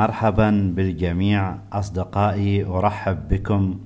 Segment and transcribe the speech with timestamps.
[0.00, 3.80] مرحبا بالجميع أصدقائي أرحب بكم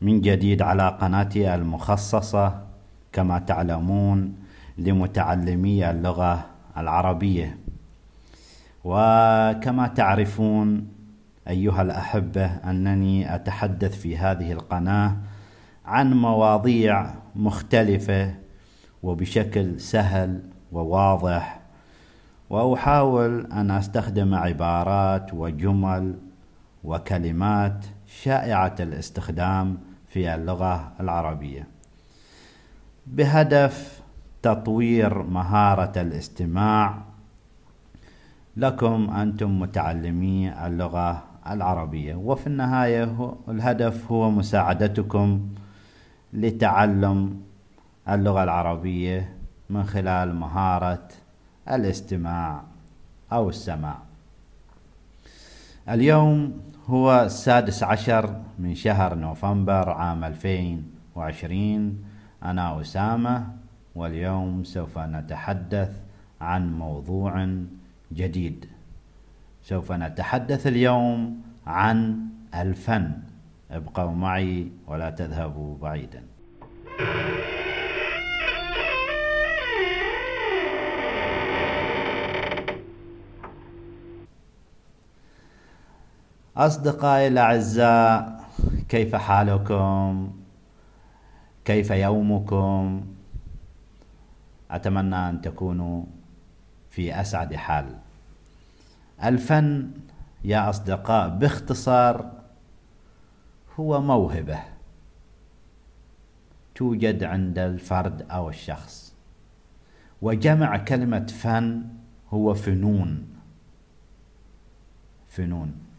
[0.00, 2.62] من جديد على قناتي المخصصة
[3.12, 4.34] كما تعلمون
[4.78, 7.58] لمتعلمي اللغة العربية.
[8.84, 10.88] وكما تعرفون
[11.48, 15.16] أيها الأحبة أنني أتحدث في هذه القناة
[15.84, 18.34] عن مواضيع مختلفة
[19.02, 20.42] وبشكل سهل
[20.72, 21.61] وواضح
[22.52, 26.18] وأحاول أن أستخدم عبارات وجمل
[26.84, 29.78] وكلمات شائعة الاستخدام
[30.08, 31.68] في اللغة العربية.
[33.06, 34.02] بهدف
[34.42, 36.98] تطوير مهارة الاستماع
[38.56, 42.14] لكم أنتم متعلمي اللغة العربية.
[42.14, 45.48] وفي النهاية الهدف هو مساعدتكم
[46.32, 47.40] لتعلم
[48.08, 49.36] اللغة العربية
[49.70, 51.08] من خلال مهارة
[51.68, 52.62] الاستماع
[53.32, 53.98] أو السماع.
[55.88, 62.04] اليوم هو السادس عشر من شهر نوفمبر عام 2020
[62.42, 63.46] أنا أسامة
[63.94, 65.90] واليوم سوف نتحدث
[66.40, 67.56] عن موضوع
[68.12, 68.66] جديد.
[69.62, 72.18] سوف نتحدث اليوم عن
[72.54, 73.12] الفن.
[73.70, 76.22] ابقوا معي ولا تذهبوا بعيدا.
[86.56, 88.44] أصدقائي الأعزاء
[88.88, 90.32] كيف حالكم؟
[91.64, 93.06] كيف يومكم؟
[94.70, 96.04] أتمنى أن تكونوا
[96.90, 97.98] في أسعد حال.
[99.24, 99.90] الفن
[100.44, 102.32] يا أصدقاء باختصار
[103.80, 104.58] هو موهبة
[106.74, 109.14] توجد عند الفرد أو الشخص.
[110.22, 111.84] وجمع كلمة فن
[112.30, 113.28] هو فنون.
[115.28, 115.91] فنون.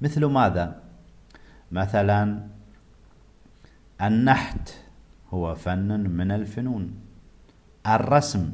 [0.00, 0.82] مثل ماذا؟
[1.72, 2.46] مثلا
[4.02, 4.70] النحت
[5.32, 6.94] هو فن من الفنون.
[7.86, 8.52] الرسم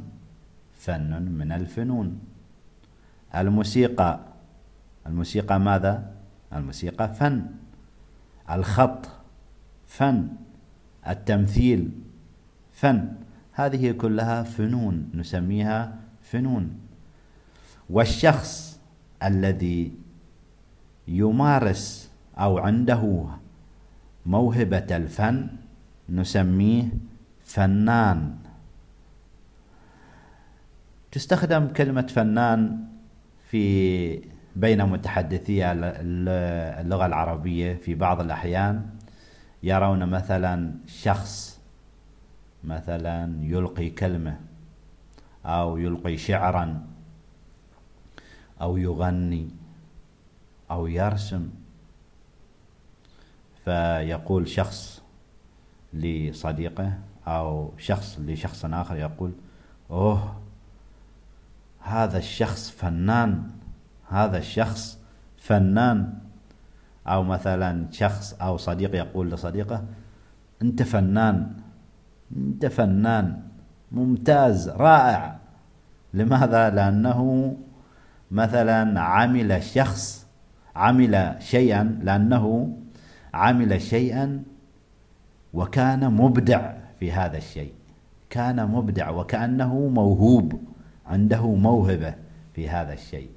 [0.78, 2.20] فن من الفنون.
[3.34, 4.20] الموسيقى
[5.06, 6.12] الموسيقى ماذا؟
[6.52, 7.46] الموسيقى فن.
[8.50, 9.08] الخط
[9.86, 10.28] فن.
[11.08, 11.90] التمثيل
[12.72, 13.14] فن.
[13.52, 16.78] هذه كلها فنون نسميها فنون.
[17.90, 18.80] والشخص
[19.22, 20.01] الذي
[21.08, 23.26] يمارس أو عنده
[24.26, 25.48] موهبة الفن
[26.08, 26.88] نسميه
[27.44, 28.36] فنان.
[31.12, 32.84] تستخدم كلمة فنان
[33.50, 34.24] في
[34.56, 38.86] بين متحدثي اللغة العربية في بعض الأحيان.
[39.62, 41.60] يرون مثلا شخص
[42.64, 44.40] مثلا يلقي كلمة
[45.46, 46.86] أو يلقي شعرا
[48.60, 49.61] أو يغني.
[50.72, 51.50] أو يرسم.
[53.64, 55.02] فيقول شخص
[55.92, 59.32] لصديقه أو شخص لشخص آخر يقول
[59.90, 60.36] أوه
[61.80, 63.50] هذا الشخص فنان
[64.08, 64.98] هذا الشخص
[65.38, 66.18] فنان.
[67.06, 69.84] أو مثلا شخص أو صديق يقول لصديقه
[70.62, 71.52] أنت فنان
[72.36, 73.42] أنت فنان
[73.92, 75.38] ممتاز رائع.
[76.14, 77.56] لماذا؟ لأنه
[78.30, 80.21] مثلا عمل شخص
[80.76, 82.76] عمل شيئا لأنه
[83.34, 84.42] عمل شيئا
[85.54, 87.72] وكان مبدع في هذا الشيء.
[88.30, 90.60] كان مبدع وكأنه موهوب
[91.06, 92.14] عنده موهبة
[92.54, 93.30] في هذا الشيء.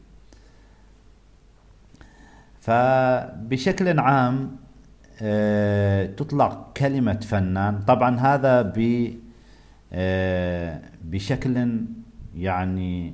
[2.60, 4.58] فبشكل عام
[5.22, 7.80] آه، تطلق كلمة فنان.
[7.80, 8.74] طبعا هذا
[9.94, 11.82] آه، بشكل
[12.36, 13.14] يعني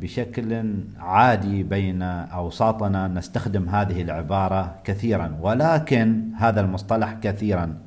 [0.00, 7.78] بشكل عادي بين أوساطنا نستخدم هذه العبارة كثيرا ولكن هذا المصطلح كثيرا.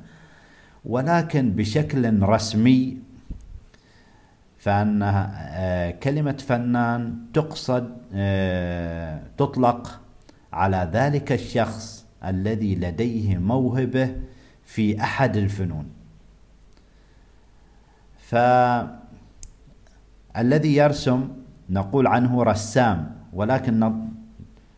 [0.84, 2.98] ولكن بشكل رسمي
[4.58, 10.00] فأن آه، كلمة فنان تقصد آه، تطلق
[10.52, 14.16] على ذلك الشخص الذي لديه موهبة
[14.64, 15.86] في أحد الفنون.
[18.18, 18.34] ف
[20.36, 21.28] الذي يرسم
[21.70, 22.98] نقول عنه رسام
[23.32, 23.92] ولكن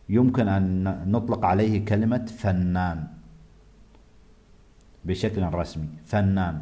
[0.09, 3.07] يمكن أن نطلق عليه كلمة فنان.
[5.05, 6.61] بشكل رسمي فنان.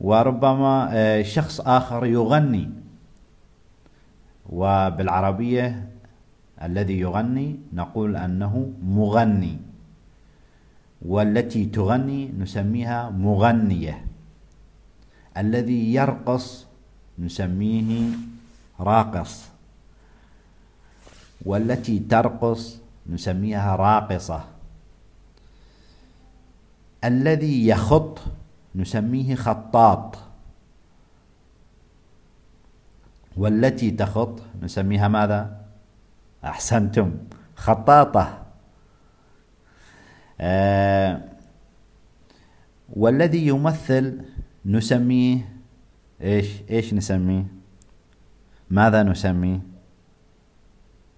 [0.00, 2.70] وربما آه، شخص آخر يغني.
[4.48, 5.88] وبالعربية
[6.62, 9.56] الذي يغني نقول أنه مغني.
[11.02, 14.04] والتي تغني نسميها مغنية.
[15.36, 16.67] الذي يرقص
[17.18, 18.10] نسميه
[18.80, 19.44] راقص.
[21.44, 22.76] والتي ترقص
[23.06, 24.44] نسميها راقصة.
[27.04, 28.18] الذي يخط
[28.74, 30.18] نسميه خطاط.
[33.36, 35.64] والتي تخط نسميها ماذا؟
[36.44, 37.14] أحسنتم.
[37.56, 38.44] خطاطة.
[40.40, 41.20] آه
[42.96, 44.20] والذي يمثل
[44.66, 45.57] نسميه
[46.22, 47.44] إيش إيش نسميه؟
[48.70, 49.60] ماذا نسميه؟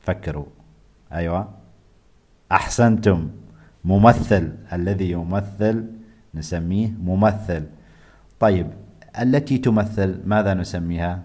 [0.01, 0.47] فكروا.
[1.13, 1.55] أيوه.
[2.53, 3.31] أحسنتم.
[3.85, 4.57] ممثل.
[4.73, 5.91] الذي يمثل
[6.35, 7.67] نسميه ممثل.
[8.41, 8.71] طيب
[9.21, 11.23] التي تمثل ماذا نسميها؟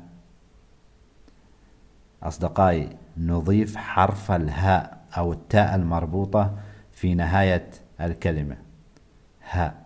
[2.24, 6.58] أصدقائي نضيف حرف الهاء أو التاء المربوطة
[6.92, 7.70] في نهاية
[8.02, 8.58] الكلمة.
[9.50, 9.86] هاء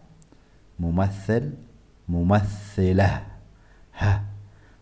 [0.79, 1.53] ممثل
[2.09, 3.28] ممثلة.
[3.99, 4.23] ها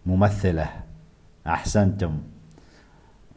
[0.06, 0.70] ممثلة.
[1.48, 2.14] أحسنتم.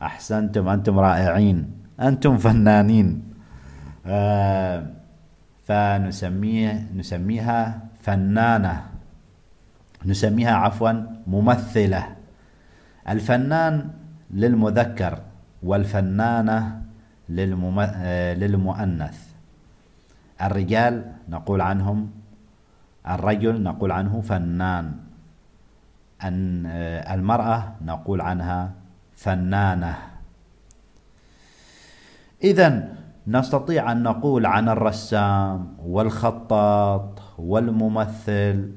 [0.02, 0.68] أحسنتم.
[0.68, 1.58] أنتم رائعين.
[2.00, 3.08] أنتم فنانين.
[4.06, 4.86] آه
[5.64, 8.74] فنسميه نسميها فنانة.
[10.06, 10.92] نسميها عفوا
[11.26, 12.02] ممثلة.
[13.08, 13.90] الفنان
[14.30, 15.14] للمذكر
[15.62, 16.82] والفنانة
[18.40, 19.18] للمؤنث.
[20.42, 20.94] الرجال
[21.28, 21.98] نقول عنهم
[23.08, 24.86] الرجل نقول عنه فنان.
[26.24, 26.66] أن
[27.10, 28.72] المرأة نقول عنها
[29.12, 29.98] فنانة.
[32.44, 32.96] إذا
[33.26, 38.72] نستطيع أن نقول عن الرسام والخطاط والممثل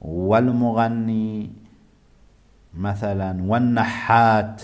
[0.00, 1.52] والمغني
[2.74, 4.62] مثلا والنحات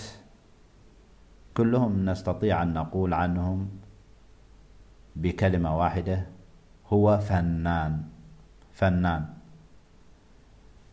[1.57, 3.69] كلهم نستطيع أن نقول عنهم
[5.15, 6.25] بكلمة واحدة
[6.87, 8.03] هو فنان.
[8.73, 9.38] فنان.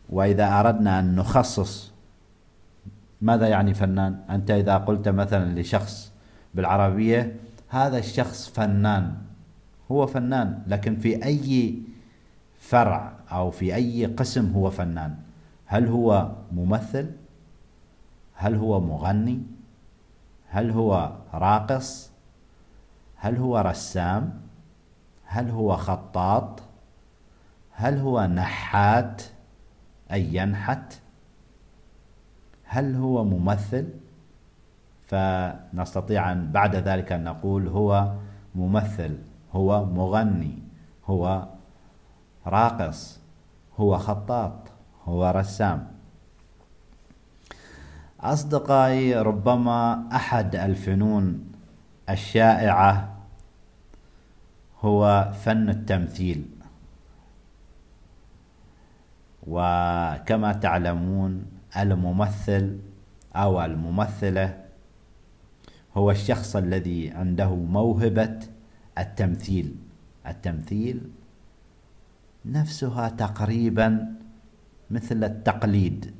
[0.09, 1.91] وإذا أردنا أن نخصص
[3.21, 6.11] ماذا يعني فنان؟ أنت إذا قلت مثلا لشخص
[6.53, 7.35] بالعربية
[7.69, 9.17] هذا الشخص فنان
[9.91, 11.79] هو فنان لكن في أي
[12.59, 15.15] فرع أو في أي قسم هو فنان؟
[15.65, 17.11] هل هو ممثل؟
[18.35, 19.41] هل هو مغني؟
[20.49, 22.11] هل هو راقص؟
[23.15, 24.41] هل هو رسام؟
[25.25, 26.61] هل هو خطاط؟
[27.71, 29.21] هل هو نحات؟
[30.11, 30.93] أي ينحت.
[32.63, 33.87] هل هو ممثل؟
[35.07, 38.13] فنستطيع أن بعد ذلك أن نقول هو
[38.55, 39.17] ممثل
[39.53, 40.59] هو مغني
[41.05, 41.47] هو
[42.47, 43.19] راقص
[43.79, 44.53] هو خطاط
[45.05, 45.87] هو رسام.
[48.19, 51.51] أصدقائي ربما أحد الفنون
[52.09, 53.17] الشائعة
[54.81, 56.45] هو فن التمثيل.
[59.47, 61.45] وكما تعلمون
[61.77, 62.79] الممثل
[63.35, 64.63] أو الممثلة
[65.97, 68.39] هو الشخص الذي عنده موهبة
[68.97, 69.75] التمثيل.
[70.27, 71.01] التمثيل
[72.45, 74.15] نفسها تقريبا
[74.91, 76.13] مثل التقليد.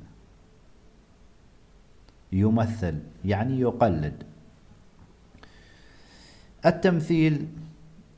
[2.31, 4.23] يمثل يعني يقلد.
[6.65, 7.47] التمثيل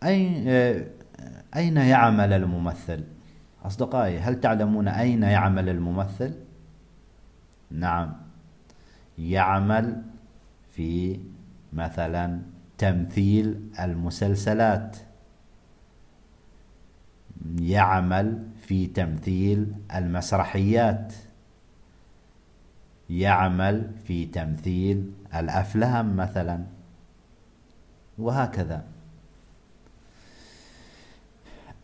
[0.04, 3.04] أين يعمل الممثل؟
[3.66, 6.34] أصدقائي هل تعلمون أين يعمل الممثل؟
[7.72, 8.14] نعم.
[9.18, 10.02] يعمل
[10.72, 11.20] في
[11.74, 12.42] مثلا
[12.78, 14.98] تمثيل المسلسلات.
[17.60, 21.14] يعمل في تمثيل المسرحيات.
[23.10, 26.64] يعمل في تمثيل الأفلام مثلا.
[28.18, 28.99] وهكذا.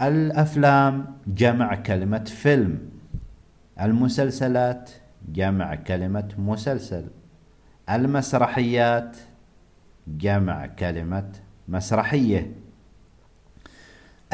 [0.02, 2.80] الأفلام جمع كلمة فيلم.
[3.82, 4.92] المسلسلات
[5.34, 7.06] جمع كلمة مسلسل.
[7.90, 9.18] المسرحيات
[10.08, 11.32] جمع كلمة
[11.68, 12.52] مسرحية.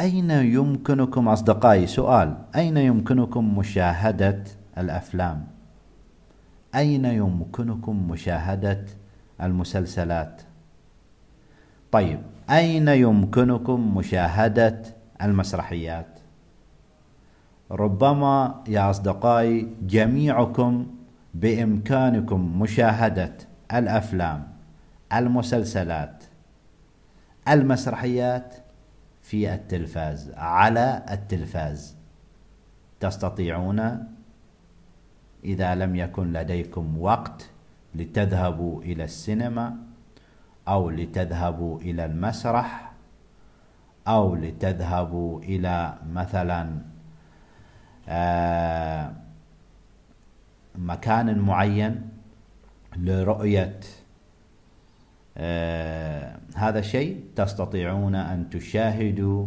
[0.00, 2.36] أين يمكنكم أصدقائي؟ سؤال.
[2.56, 4.44] أين يمكنكم مشاهدة
[4.78, 5.46] الأفلام؟
[6.74, 8.84] أين يمكنكم مشاهدة
[9.42, 10.42] المسلسلات؟
[11.92, 14.82] طيب أين يمكنكم مشاهدة
[15.22, 16.18] المسرحيات.
[17.70, 20.86] ربما يا أصدقائي جميعكم
[21.34, 23.32] بإمكانكم مشاهدة
[23.74, 24.48] الأفلام
[25.12, 26.24] المسلسلات
[27.48, 28.54] المسرحيات
[29.22, 31.96] في التلفاز على التلفاز.
[33.00, 34.08] تستطيعون؟
[35.44, 37.50] إذا لم يكن لديكم وقت
[37.94, 39.76] لتذهبوا إلى السينما
[40.68, 42.91] أو لتذهبوا إلى المسرح
[44.08, 46.82] أو لتذهبوا إلى مثلا
[48.08, 49.12] آه،
[50.74, 52.08] مكان معين
[52.96, 53.80] لرؤية
[55.36, 59.46] آه هذا شيء تستطيعون أن تشاهدوا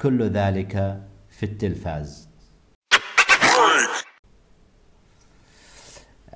[0.00, 2.28] كل ذلك في التلفاز.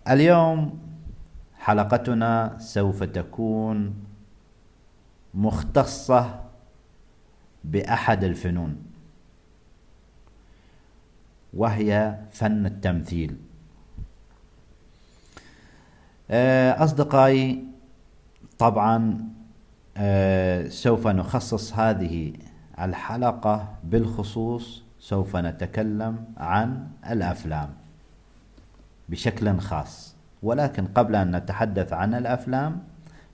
[0.08, 0.78] اليوم
[1.58, 4.04] حلقتنا سوف تكون
[5.34, 6.45] مختصة
[7.66, 8.76] بأحد الفنون.
[11.54, 13.36] وهي فن التمثيل.
[16.30, 17.64] آه، أصدقائي
[18.58, 19.28] طبعا
[19.96, 22.32] آه، سوف نخصص هذه
[22.80, 27.74] الحلقة بالخصوص سوف نتكلم عن الأفلام
[29.08, 30.16] بشكل خاص.
[30.42, 32.82] ولكن قبل أن نتحدث عن الأفلام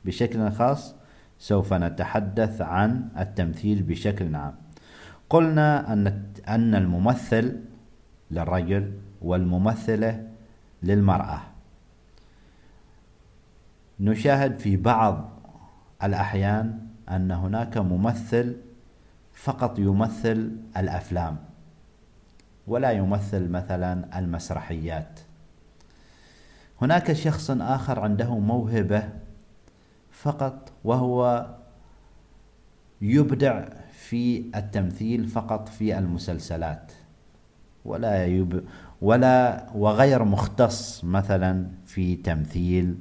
[0.04, 0.94] بشكل خاص
[1.42, 4.54] سوف نتحدث عن التمثيل بشكل عام.
[5.30, 7.60] قلنا أن أن الممثل
[8.30, 10.28] للرجل والممثلة
[10.82, 11.40] للمرأة.
[14.00, 15.30] نشاهد في بعض
[16.02, 16.78] الأحيان
[17.10, 18.56] أن هناك ممثل
[19.34, 21.36] فقط يمثل الأفلام
[22.66, 25.20] ولا يمثل مثلا المسرحيات.
[26.82, 29.21] هناك شخص آخر عنده موهبة
[30.22, 31.46] فقط وهو
[33.00, 36.92] يبدع في التمثيل فقط في المسلسلات.
[37.84, 38.64] ولا يب
[39.00, 42.98] ولا وغير مختص مثلا في تمثيل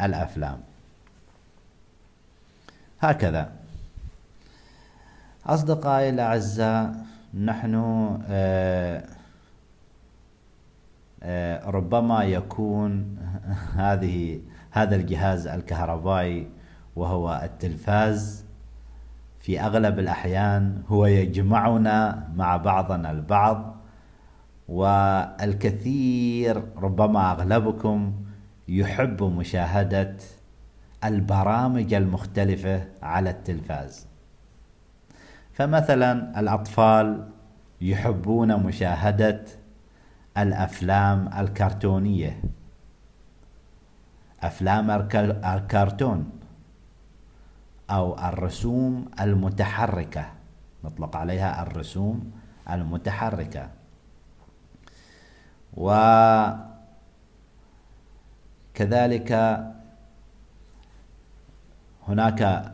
[0.00, 0.60] الأفلام.
[3.00, 3.52] هكذا.
[5.46, 7.74] أصدقائي الأعزاء نحن
[8.28, 9.04] آه،
[11.22, 13.18] آه، ربما يكون
[13.82, 14.40] هذه
[14.72, 16.48] هذا الجهاز الكهربائي
[16.96, 18.44] وهو التلفاز.
[19.40, 23.76] في أغلب الأحيان هو يجمعنا مع بعضنا البعض
[24.68, 28.14] والكثير ربما أغلبكم
[28.68, 30.16] يحب مشاهدة
[31.04, 34.06] البرامج المختلفة على التلفاز.
[35.52, 37.28] فمثلا الأطفال
[37.80, 39.44] يحبون مشاهدة
[40.38, 42.42] الأفلام الكرتونية.
[44.42, 44.90] أفلام
[45.44, 46.30] الكرتون
[47.90, 50.26] أو الرسوم المتحركة.
[50.84, 52.32] نطلق عليها الرسوم
[52.70, 53.70] المتحركة.
[55.76, 56.52] وكذلك
[62.08, 62.72] هناك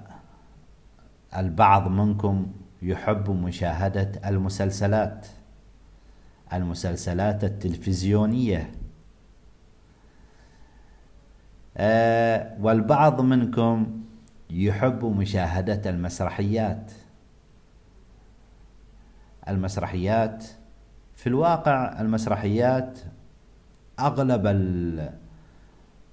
[1.37, 5.26] البعض منكم يحب مشاهدة المسلسلات.
[6.52, 8.70] المسلسلات التلفزيونية.
[11.78, 14.02] آه، والبعض منكم
[14.50, 16.92] يحب مشاهدة المسرحيات.
[19.49, 20.44] المسرحيات
[21.16, 22.99] في الواقع المسرحيات
[24.00, 24.47] أغلب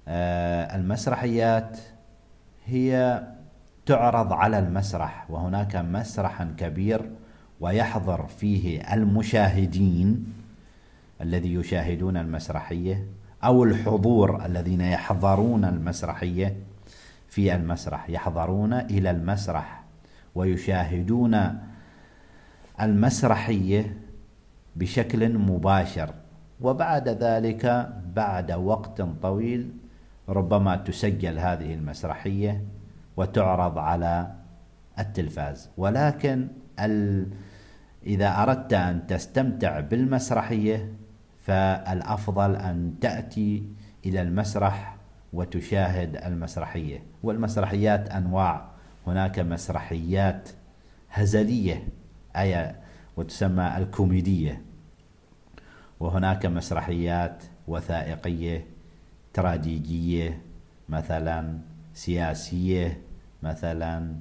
[0.08, 1.78] آه، المسرحيات
[2.66, 3.22] هي
[3.86, 7.10] تعرض على المسرح وهناك مسرح كبير
[7.60, 10.32] ويحضر فيه المشاهدين
[11.20, 13.06] الذي يشاهدون المسرحية.
[13.44, 16.56] أو الحضور الذين يحضرون المسرحية
[17.28, 19.84] في المسرح يحضرون إلى المسرح
[20.34, 21.58] ويشاهدون
[22.80, 23.96] المسرحية
[24.76, 26.10] بشكل مباشر.
[26.60, 29.70] وبعد ذلك بعد وقت طويل
[30.28, 32.64] ربما تسجل هذه المسرحية
[33.16, 34.32] وتعرض على
[34.98, 35.70] التلفاز.
[35.76, 36.48] ولكن
[36.80, 37.26] ال...
[38.06, 40.92] إذا أردت أن تستمتع بالمسرحية
[41.46, 43.62] فالأفضل أن تأتي
[44.06, 44.96] إلى المسرح
[45.32, 47.02] وتشاهد المسرحية.
[47.22, 48.68] والمسرحيات أنواع.
[49.06, 50.48] هناك مسرحيات
[51.10, 51.88] هزلية
[52.36, 52.74] أي
[53.16, 54.62] وتسمى الكوميدية.
[56.00, 58.66] وهناك مسرحيات وثائقية
[59.34, 60.42] تراجيدية
[60.88, 61.58] مثلا
[61.94, 63.00] سياسية
[63.42, 64.14] مثلا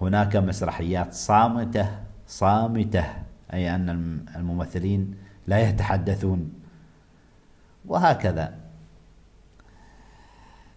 [0.00, 1.88] هناك مسرحيات صامتة
[2.26, 3.04] صامتة
[3.52, 3.90] أي أن
[4.36, 6.52] الممثلين لا يتحدثون.
[7.86, 8.54] وهكذا.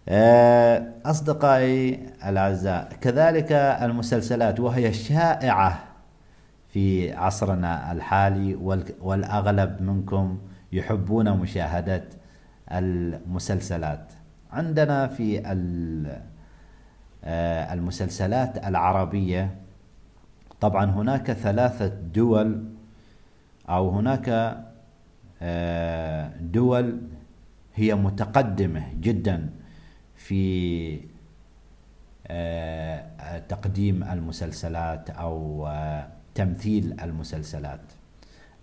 [0.08, 5.84] آه، أصدقائي الأعزاء كذلك المسلسلات وهي شائعة
[6.68, 8.54] في عصرنا الحالي
[9.00, 10.38] والأغلب منكم
[10.72, 12.04] يحبون مشاهدة
[12.72, 14.12] المسلسلات.
[14.52, 15.38] عندنا في
[17.24, 19.54] آه، المسلسلات العربية
[20.60, 22.64] طبعا هناك ثلاثة دول
[23.70, 24.56] أو هناك
[25.42, 27.00] آه، دول
[27.74, 29.50] هي متقدمة جدا
[30.16, 31.00] في
[32.26, 35.68] آه، تقديم المسلسلات أو
[36.34, 37.80] تمثيل المسلسلات.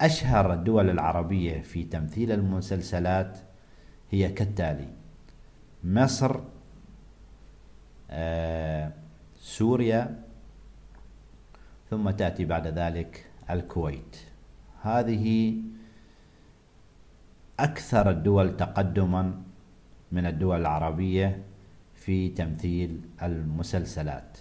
[0.01, 3.37] أشهر الدول العربية في تمثيل المسلسلات
[4.11, 4.87] هي كالتالي
[5.83, 6.39] مصر
[8.11, 8.91] آه،
[9.39, 10.23] سوريا
[11.89, 14.26] ثم تأتي بعد ذلك الكويت.
[14.87, 15.55] هذه
[17.59, 19.41] أكثر الدول تقدما
[20.11, 21.43] من الدول العربية
[21.95, 24.37] في تمثيل المسلسلات.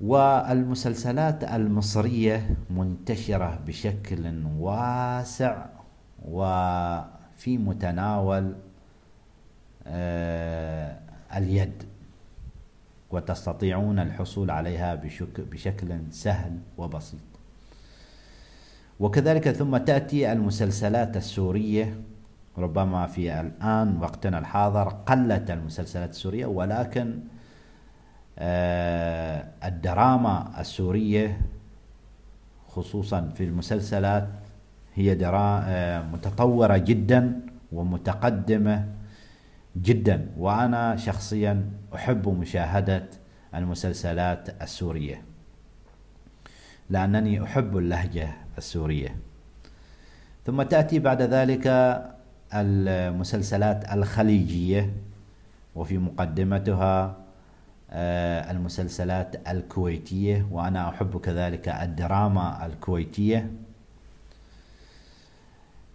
[0.00, 5.66] والمسلسلات المصرية منتشرة بشكل واسع
[6.24, 8.54] وفي متناول
[9.86, 10.98] آه،
[11.36, 11.82] اليد
[13.10, 14.94] وتستطيعون الحصول عليها
[15.38, 17.33] بشكل سهل وبسيط.
[19.04, 22.00] وكذلك ثم تأتي المسلسلات السورية
[22.58, 27.20] ربما في الآن وقتنا الحاضر قلت المسلسلات السورية ولكن
[28.38, 31.40] آه، الدراما السورية
[32.68, 34.28] خصوصا في المسلسلات
[34.94, 37.40] هي آه، متطورة جدا
[37.72, 38.88] ومتقدمة
[39.76, 40.28] جدا.
[40.38, 43.06] وأنا شخصيا أحب مشاهدة
[43.54, 45.22] المسلسلات السورية
[46.90, 49.16] لأنني أحب اللهجة السورية.
[50.46, 51.66] ثم تأتي بعد ذلك
[52.54, 54.92] المسلسلات الخليجية
[55.74, 57.16] وفي مقدمتها
[57.90, 63.50] آه، المسلسلات الكويتية وأنا أحب كذلك الدراما الكويتية.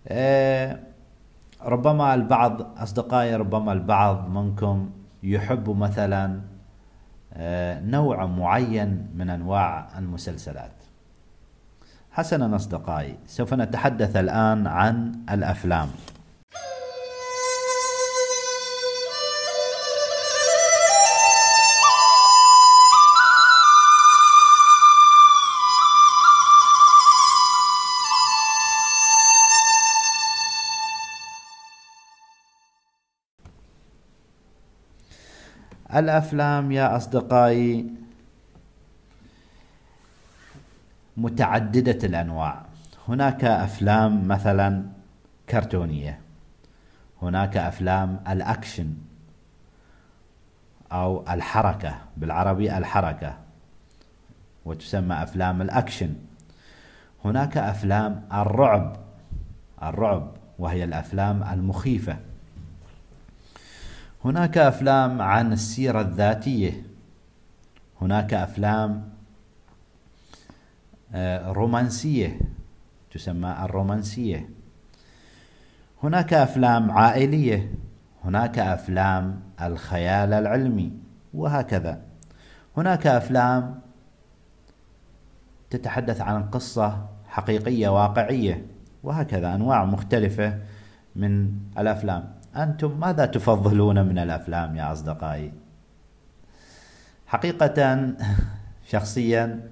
[0.07, 0.79] آه،
[1.61, 4.89] ربما البعض أصدقائي ربما البعض منكم
[5.23, 6.41] يحب مثلا
[7.33, 10.78] آه، نوع معين من أنواع المسلسلات.
[12.19, 15.89] حسنا أصدقائي سوف نتحدث الآن عن الأفلام.
[35.95, 38.08] الأفلام يا أصدقائي
[41.19, 42.65] متعددة الأنواع.
[43.07, 44.85] هناك أفلام مثلا
[45.49, 46.19] كرتونية.
[47.21, 48.93] هناك أفلام الأكشن
[50.91, 53.37] أو الحركة بالعربي الحركة
[54.65, 56.15] وتسمى أفلام الأكشن.
[57.25, 58.97] هناك أفلام الرعب
[59.83, 62.17] الرعب وهي الأفلام المخيفة.
[64.25, 66.83] هناك أفلام عن السيرة الذاتية.
[68.01, 69.08] هناك أفلام
[71.45, 72.39] رومانسية
[73.11, 74.49] تسمى الرومانسية.
[76.03, 77.73] هناك أفلام عائلية
[78.23, 80.91] هناك أفلام الخيال العلمي
[81.33, 82.01] وهكذا.
[82.77, 83.79] هناك أفلام
[85.69, 88.65] تتحدث عن قصة حقيقية واقعية
[89.03, 90.57] وهكذا أنواع مختلفة
[91.15, 92.33] من الأفلام.
[92.55, 95.53] أنتم ماذا تفضلون من الأفلام يا أصدقائي؟
[97.27, 98.13] حقيقة
[98.91, 99.69] شخصيا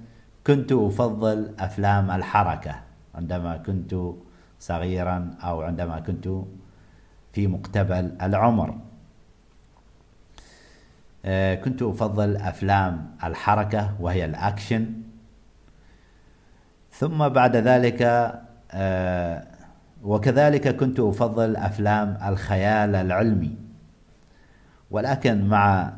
[0.48, 2.76] كنت أفضل أفلام الحركة
[3.16, 3.96] عندما كنت
[4.60, 6.30] صغيرا أو عندما كنت
[7.34, 8.78] في مقتبل العمر.
[11.26, 14.94] آه، كنت أفضل أفلام الحركة وهي الأكشن.
[16.92, 18.02] ثم بعد ذلك
[18.72, 19.48] آه،
[20.04, 23.56] وكذلك كنت أفضل أفلام الخيال العلمي.
[24.92, 25.94] ولكن مع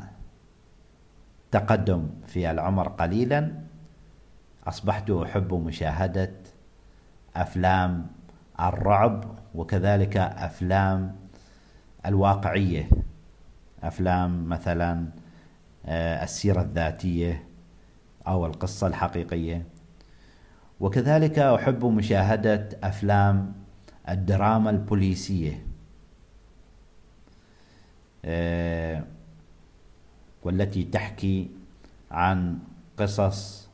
[1.52, 3.69] تقدم في العمر قليلا
[4.68, 6.32] أصبحت أحب مشاهدة
[7.36, 8.08] أفلام
[8.60, 11.16] الرعب وكذلك أفلام
[12.06, 12.90] الواقعية.
[13.84, 15.08] أفلام مثلا
[15.86, 17.44] آه، السيرة الذاتية
[18.28, 19.66] أو القصة الحقيقية.
[20.80, 23.54] وكذلك أحب مشاهدة أفلام
[24.10, 25.66] الدراما البوليسية.
[28.26, 29.04] آه،
[30.44, 31.50] والتي تحكي
[32.12, 32.60] عن
[32.98, 33.69] قصص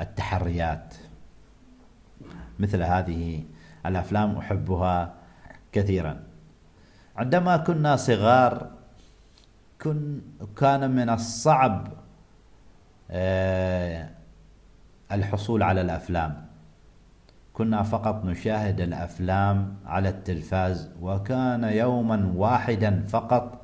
[0.00, 0.94] التحريات.
[2.58, 3.44] مثل هذه
[3.86, 5.14] الأفلام أحبها
[5.72, 6.20] كثيرا.
[7.16, 8.70] عندما كنا صغار
[9.82, 10.20] كن
[10.56, 11.88] كان من الصعب
[13.10, 14.08] آه،
[15.12, 16.46] الحصول على الأفلام.
[17.52, 23.60] كنا فقط نشاهد الأفلام على التلفاز وكان يوما واحدا فقط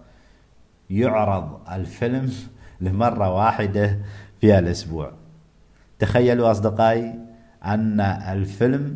[0.91, 2.33] يعرض الفيلم
[2.81, 3.99] لمرة واحدة
[4.41, 5.13] في الأسبوع.
[5.99, 7.19] تخيلوا أصدقائي
[7.65, 8.95] أن الفيلم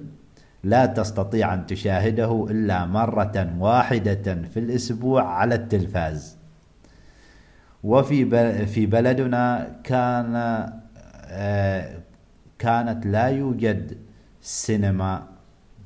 [0.64, 6.36] لا تستطيع أن تشاهده إلا مرة واحدة في الأسبوع على التلفاز.
[7.82, 10.34] وفي في بلدنا كان
[11.32, 12.00] آه،
[12.58, 13.98] كانت لا يوجد
[14.40, 15.26] سينما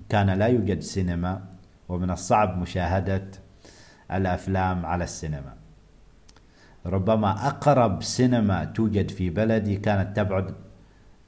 [0.09, 1.41] كان لا يوجد سينما
[1.89, 3.25] ومن الصعب مشاهدة
[4.13, 5.55] الأفلام على السينما.
[6.87, 10.55] ربما أقرب سينما توجد في بلدي كانت تبعد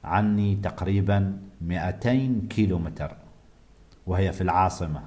[0.07, 3.15] عني تقريبا 200 كيلو متر
[4.07, 5.01] وهي في العاصمة.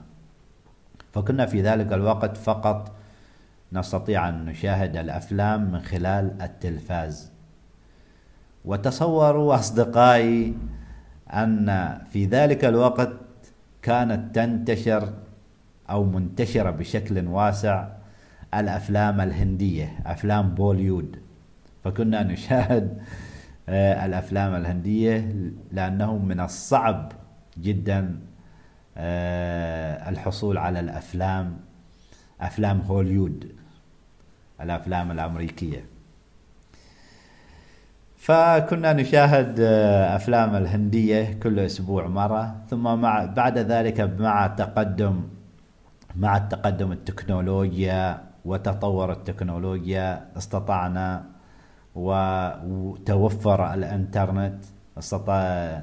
[1.12, 2.92] فكنا في ذلك الوقت فقط
[3.72, 7.30] نستطيع أن نشاهد الأفلام من خلال التلفاز.
[8.64, 10.54] وتصوروا أصدقائي
[11.30, 13.12] أن في ذلك الوقت
[13.82, 15.12] كانت تنتشر
[15.90, 17.88] أو منتشرة بشكل واسع
[18.54, 21.16] الأفلام الهندية أفلام بوليود
[21.84, 23.02] فكنا نشاهد
[23.76, 25.34] الأفلام الهندية
[25.72, 27.12] لأنه من الصعب
[27.58, 28.20] جدا
[28.96, 31.56] آه، الحصول على الأفلام
[32.40, 33.52] أفلام هوليود
[34.60, 35.84] الأفلام الأمريكية.
[38.16, 45.22] فكنا نشاهد آه، أفلام الهندية كل أسبوع مرة ثم مع بعد ذلك مع تقدم
[46.16, 51.24] مع التقدم التكنولوجيا وتطور التكنولوجيا استطعنا
[51.94, 54.64] وتوفر الانترنت
[54.98, 55.82] استطاع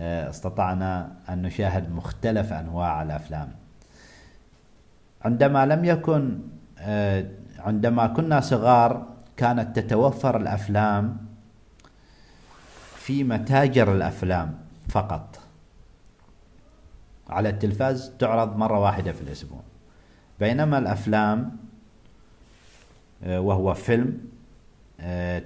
[0.00, 3.48] استطعنا أن نشاهد مختلف أنواع الأفلام.
[5.24, 6.38] عندما لم يكن
[7.58, 11.16] عندما كنا صغار كانت تتوفر الأفلام
[12.96, 15.38] في متاجر الأفلام فقط.
[17.28, 19.60] على التلفاز تعرض مرة واحدة في الأسبوع.
[20.40, 21.56] بينما الأفلام
[23.26, 24.18] وهو فيلم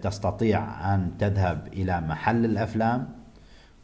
[0.02, 3.08] تستطيع أن تذهب إلى محل الأفلام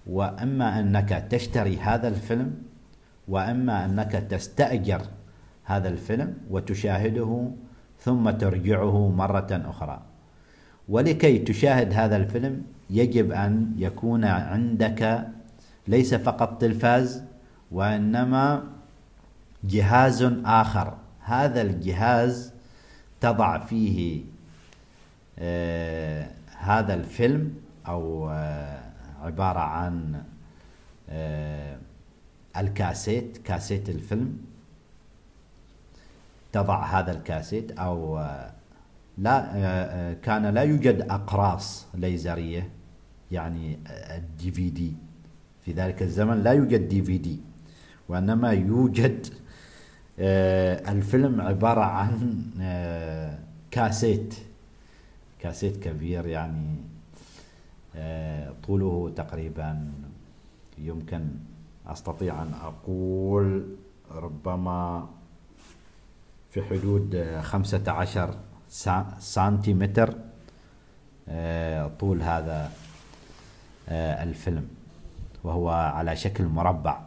[0.07, 2.55] وإما أنك تشتري هذا الفيلم
[3.29, 5.03] وإما أنك تستأجر
[5.65, 7.51] هذا الفيلم وتشاهده
[8.01, 10.03] ثم ترجعه مرة أخرى.
[10.89, 15.29] ولكي تشاهد هذا الفيلم يجب أن يكون عندك
[15.89, 17.23] ليس فقط تلفاز
[17.73, 18.63] وإنما
[19.65, 20.95] جهاز آخر.
[21.25, 22.53] هذا الجهاز
[23.21, 24.32] تضع فيه آه
[26.59, 27.55] هذا الفيلم
[27.89, 28.83] أو آه
[29.23, 30.23] عبارة عن
[31.11, 31.79] آه
[32.57, 34.39] الكاسيت كاسيت الفيلم.
[36.53, 38.53] تضع هذا الكاسيت أو آه
[39.19, 42.69] لا آه، كان لا يوجد أقراص ليزرية
[43.33, 44.93] يعني الدي في دي.
[45.65, 47.41] في ذلك الزمن لا يوجد دي في دي
[48.09, 49.27] وإنما يوجد
[50.89, 52.43] الفيلم عبارة عن
[53.71, 54.35] كاسيت.
[55.43, 56.77] كاسيت كبير يعني
[57.97, 59.93] آه، طوله تقريبا
[60.79, 61.29] يمكن
[61.87, 63.77] أستطيع أن أقول
[64.11, 65.09] ربما
[66.51, 68.35] في حدود خمسة عشر
[69.19, 70.15] سنتيمتر
[71.29, 72.71] آه، طول هذا
[73.89, 74.69] آه، الفيلم
[75.45, 77.01] وهو على شكل مربع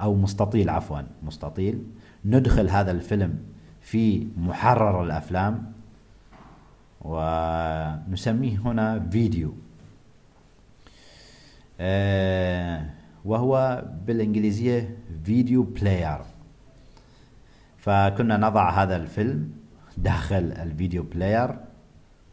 [0.00, 1.84] أو مستطيل عفوا مستطيل.
[2.24, 3.38] ندخل هذا الفيلم
[3.80, 5.72] في محرر الأفلام.
[7.00, 9.54] ونسميه هنا فيديو.
[11.80, 12.86] آه،
[13.24, 16.18] وهو بالإنجليزية video player
[17.76, 19.52] فكنا نضع هذا الفيلم
[19.96, 21.58] داخل ال video player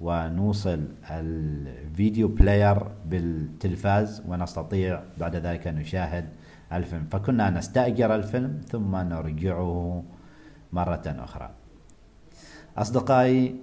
[0.02, 6.30] ونوصل الفيديو بلاير بالتلفاز ونستطيع بعد ذلك نشاهد
[6.74, 7.08] الفيلم.
[7.12, 10.04] فكنا نستأجر الفيلم ثم نرجعه
[10.74, 11.50] مرة أخرى.
[12.78, 13.56] أصدقائي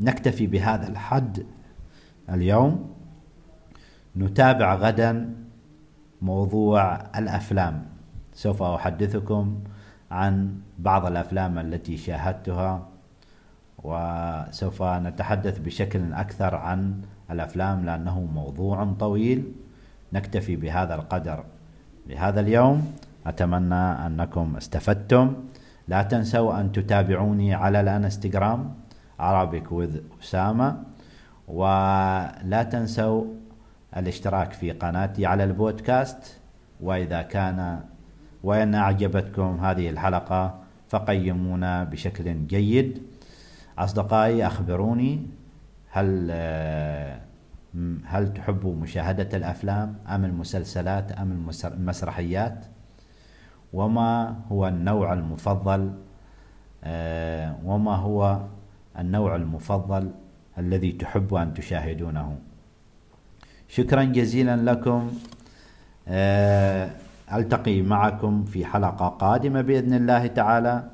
[0.00, 1.46] نكتفي بهذا الحد
[2.30, 2.94] اليوم.
[4.16, 5.34] نتابع غدا
[6.22, 7.84] موضوع الأفلام.
[8.34, 9.58] سوف أحدثكم
[10.10, 12.88] عن بعض الأفلام التي شاهدتها
[13.84, 19.52] وسوف نتحدث بشكل أكثر عن الأفلام لأنه موضوع طويل.
[20.12, 21.44] نكتفي بهذا القدر.
[22.06, 22.92] لهذا اليوم
[23.26, 25.34] أتمنى أنكم استفدتم.
[25.88, 28.74] لا تنسوا أن تتابعوني على الانستغرام
[29.20, 30.82] Arabic with أسامة
[31.48, 33.24] ولا تنسوا
[33.96, 36.40] الاشتراك في قناتي على البودكاست.
[36.80, 37.80] وإذا كان
[38.42, 43.02] وإن أعجبتكم هذه الحلقة فقيمونا بشكل جيد.
[43.78, 45.26] أصدقائي أخبروني
[45.90, 46.30] هل
[48.06, 52.64] هل تحبوا مشاهدة الأفلام أم المسلسلات أم المسرحيات؟
[53.76, 55.92] وما هو النوع المفضل
[56.84, 58.40] آه، وما هو
[58.98, 60.10] النوع المفضل
[60.58, 62.38] الذي تحب أن تشاهدونه.
[63.68, 65.10] شكرا جزيلا لكم.
[66.08, 66.90] آه،
[67.32, 70.90] ألتقي معكم في حلقة قادمة بإذن الله تعالى.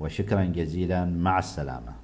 [0.00, 1.04] وشكرا جزيلا.
[1.04, 2.01] مع السلامة.